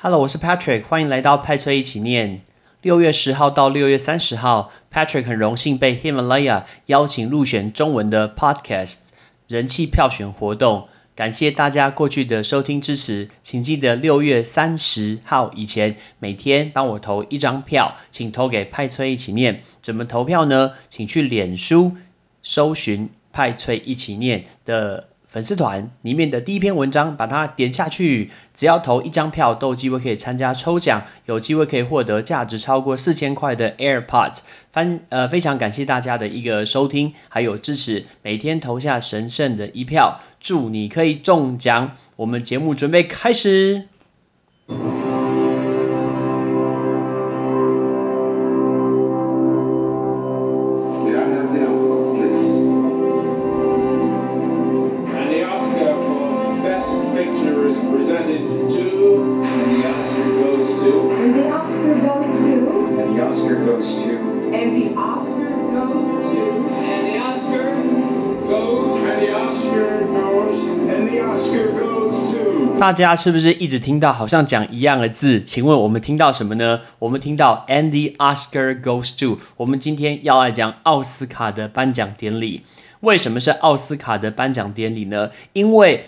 [0.00, 2.42] Hello，我是 Patrick，欢迎来到派翠一起念。
[2.82, 8.98] 六月十号到六月三十号，Patrick 很荣幸被 Himalaya 邀请入选中文的 Podcast
[9.48, 10.86] 人气票选活动。
[11.16, 19.64] 感谢大家过去的收听支持，请记得六月三十号以前每天帮我投一张票，请投给派崔一起念。
[19.82, 20.74] 怎么投票呢？
[20.88, 21.96] 请去脸书
[22.40, 25.08] 搜寻派崔一起念的。
[25.38, 34.38] 粉丝团里面的第一篇文章，把它点下去，只要投一张票，都有机会可以参加抽奖，有机会可以获得价值超过四千块的 AirPods。
[34.72, 41.92] 翻呃，非常感谢大家的一个收听，还有支持，每天投下神圣的一票，祝你可以中奖。
[42.16, 43.86] 我们节目准备开始。
[72.78, 75.40] 大家是不是一直听到好像讲一样的字？
[75.40, 76.80] 请问我们听到什么呢？
[77.00, 79.38] 我们听到 And the Oscar goes to。
[79.56, 82.62] 我们今天要来讲奥斯卡的颁奖典礼。
[83.00, 85.30] 为什么是奥斯卡的颁奖典礼呢？
[85.52, 86.06] 因为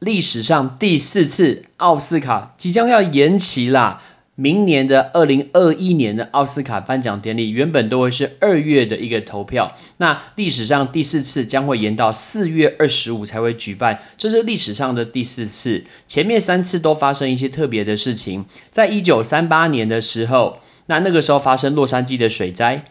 [0.00, 4.02] 历史上第四次奥斯卡即将要延期啦。
[4.34, 15.84] 明年的二零二一年的奥斯卡颁奖典礼原本都会是二月的一个投票，那历史上第四次将会延到四月二十五才会举办，这是历史上的第四次。
[16.08, 22.84] 前面三次都发生一些特别的事情，在一九三八年的时候，那那个时候发生洛杉矶的水灾；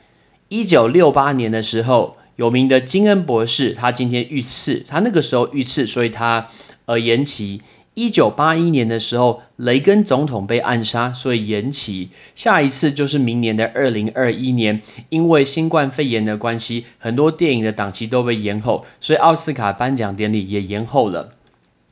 [0.50, 6.48] 一九六八年的时候，有名的金恩博士他今天遇刺，他那个时候遇刺，所以他
[6.90, 7.62] 而延期。
[7.94, 12.10] 一九八一年的时候，雷根总统被暗杀，所以延期。
[12.34, 21.34] 下一次就是明年的二零二一年，因为新冠肺炎的关系，很多电影的档期都被延后，所以奥斯卡颁奖典礼也延后了。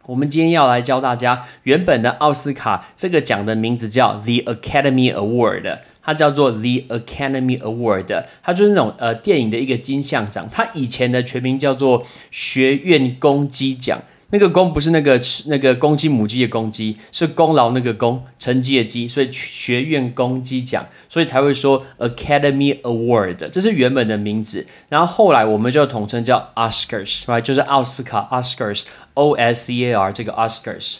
[0.06, 10.48] 我们今天要来教大家，原本的奥斯卡这个奖的名字叫 The Academy Award，它叫做 The Academy Award，它就是那种呃电影的一个金像奖。
[10.50, 14.00] 它以前的全名叫做学院公鸡奖。
[14.30, 24.68] 那个公不是那个吃那个公鸡母鸡的公鸡，是功劳那个功，成绩的绩，所以学院公鸡奖，所以才会说 Academy Award，这是原本的名字。
[24.90, 30.98] 然后后来我们就统称叫 Oscars，right，就是奥斯卡 Oscars，O S E A R 这个 Oscars。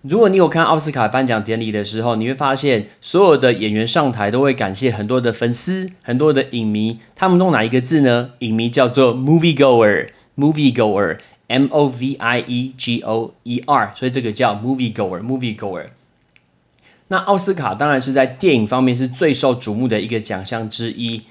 [0.00, 8.30] 如果你有看奥斯卡颁奖典礼的时候，你会发现所有的演员上台都会感谢很多的粉丝、很多的影迷，他们用哪一个字呢？
[8.38, 11.18] 影迷叫做 movie goer，movie goer。
[11.48, 15.86] M O V I E G O E R，所以这个叫 movie goer，movie goer。
[17.08, 21.22] 那奥斯卡当然是在电影方面是最受瞩目的一个奖项之一。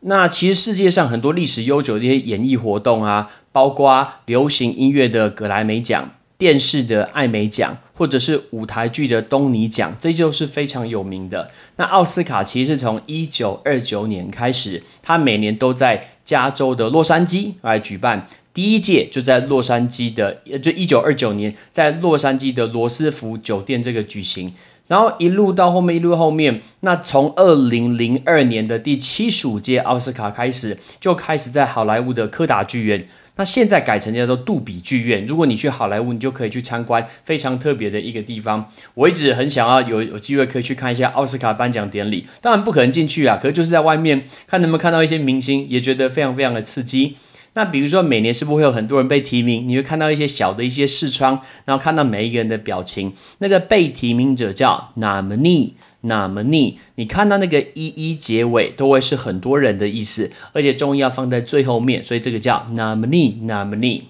[0.00, 11.50] 那其实世界上很多历史悠久的一些演艺活动啊，包括流行音乐的格莱美奖、电视的艾美奖，或者是舞台剧的东尼奖，这就是非常有名的。
[11.76, 18.26] 那奥斯卡其实是从一九二九年开始，它每年都在加州的洛杉矶来举办。
[18.54, 24.54] 第一届就在洛杉矶的，就一九二九年在洛杉矶的罗斯福酒店这个举行，
[24.86, 35.26] 然后一路到后面，一路后面，那从二零零二年的第七十五届奥斯卡开始，就开始在好莱坞的柯达剧院，那现在改成叫做杜比剧院。
[35.26, 38.70] 如果你去好莱坞，你就可以去参观非常特别的一个地方。
[38.94, 47.16] 我一直很想要有有机会可以去看一下奥斯卡颁奖典礼，当然不可能进去啊，可是就是在外面看能不能看到一些明星，也觉得非常非常的刺激。
[47.54, 49.68] 那比如说，每年是不是会有很多人被提名？
[49.68, 53.12] 你会看到一些小的一些视窗，然后看到每一个人的表情。
[53.38, 55.72] 那个被提名者叫 Namne
[56.02, 56.74] Namne，。
[56.96, 64.02] 你看到那个一一结尾都会是很多人的意思，而且重要放在最后面，所以这个叫 nominee，nominee。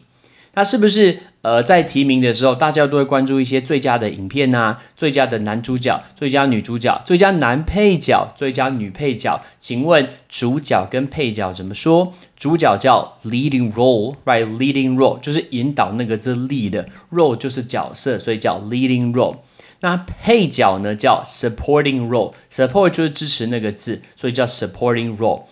[0.54, 9.40] 那是不是呃在提名的时候，大家都会关注一些最佳的影片呐、最佳的男主角、最佳女主角、最佳男配角、最佳女配角？
[9.58, 12.12] 请问主角跟配角怎么说？
[12.36, 19.36] 主角叫 leading role，right？leading role 就是引导那个字 lead，role 就是角色，所以叫 leading role。
[19.80, 25.42] 那配角呢叫 supporting role，support 就是支持那个字，所以叫 supporting role。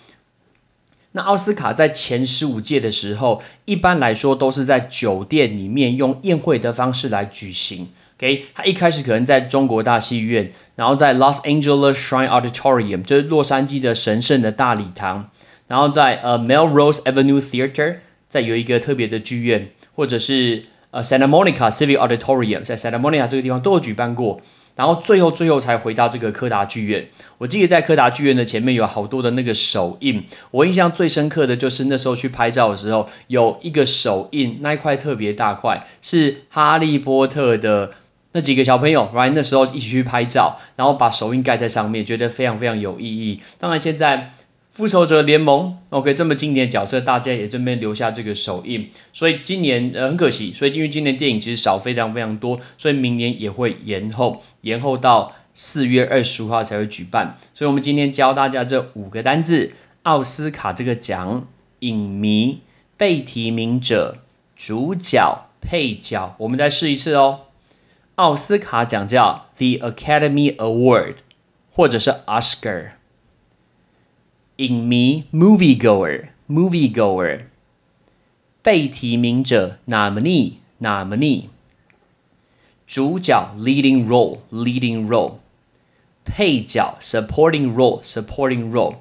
[1.12, 7.88] 那奥斯卡在前十五届的时候，一般来说都是在酒店里面用宴会的方式来举行。
[8.18, 15.28] OK，它一开始可能在中国大戏院，然后在 Los Angeles Shrine Auditorium，就是洛杉矶的神圣的大礼堂，
[15.66, 17.96] 然后在呃 Melrose Avenue Theater，
[18.28, 24.40] 在有一个特别的剧院，或者是呃 Santa Monica Civic Auditorium，在 Santa Monica 这个地方都有举办过。
[24.74, 27.08] 然后最后最后才回到这个柯达剧院。
[27.38, 37.92] 我记得在柯达剧院的前面有好多的那个手印，我印象最深刻的就是那时候去拍照的时候，有一个手印，那一块特别大块，是哈利波特的
[38.32, 43.40] 那几个小朋友，right 那时候一起去拍照，然后把手印盖在上面，觉得非常非常有意义。
[43.58, 44.32] 当然现在。
[44.72, 57.36] 复仇者联盟，OK，这么经典的角色，大家也这边留下这个手印，所以今年呃很可惜，所以因为今年电影其实少非常非常多，所以明年也会延后，延后到四月二十五号才会举办。
[57.52, 59.72] 所以我们今天教大家这五个单字：
[60.04, 61.46] 奥斯卡这个奖、
[61.80, 62.60] 影迷、
[62.96, 64.16] 被提名者、
[64.56, 66.34] 主角、配角。
[66.38, 67.40] 我们再试一次哦。
[68.14, 71.16] 奥斯卡奖叫 The Academy Award，
[71.70, 72.92] 或者是 Oscar。
[74.57, 77.45] 影迷 moviegoer moviegoer
[78.61, 81.45] 被提名者 nominee nominee
[82.85, 85.35] 主角 leading role leading role
[86.25, 88.95] 配角 supporting role supporting role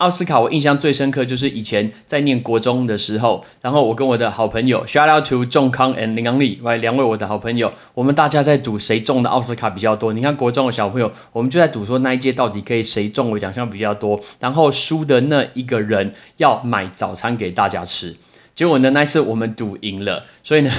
[0.00, 10.14] 奥斯卡，我印象最深刻就是以前在念国中的时候，然后我跟我的好朋友，shout out to 仲康 and 林阳利，来两位我的好朋友，我们大家在赌谁中的奥斯卡比较多。
[10.14, 18.16] 你看国中的小朋友，我们就在赌说那一届到底可以谁中的奖项比较多，然后输的那一个人要买早餐给大家吃。
[18.54, 20.70] 结果呢，那次我们赌赢了，所以呢，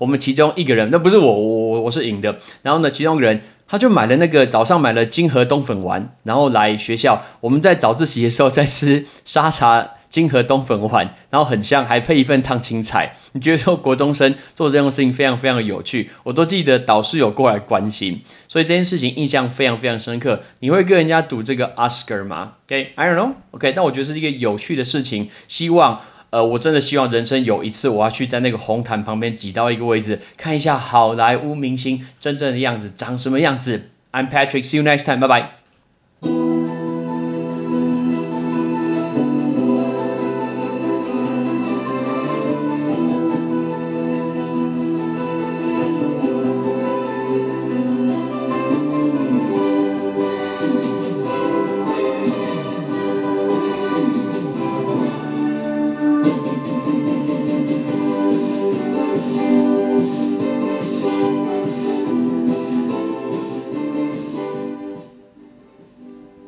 [0.00, 2.36] 我们其中一个人，那不是我，我我我是赢的。
[2.62, 3.40] 然后呢，其中一个人。
[3.66, 7.22] 他就买了那个早上买了金河冬粉丸，然后来学校。
[7.40, 13.16] 我们在早自习的时候在吃沙茶金河冬粉丸，然后很香，还配一份烫青菜。
[13.32, 16.10] 你觉得说国中生做这种事情非常非常有趣？
[16.22, 20.42] 我都记得导师有过来关心，所以这件事情印象非常非常深刻。
[20.60, 23.32] 你会跟人家赌这个 Oscar 吗？OK，I don't know。
[23.50, 26.00] OK，但我觉得是一个有趣的事情，希望。
[26.34, 33.90] 呃，我真的希望人生有一次，我要去在那个红毯旁边挤到一个位置，看一下好莱坞明星真正的样子长什么样子。
[34.10, 35.63] I'm Patrick，see you next time，拜拜。